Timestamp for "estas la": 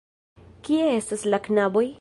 0.95-1.43